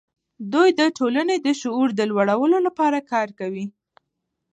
[0.53, 3.65] دوی د ټولنې د شعور د لوړولو لپاره کار کوي.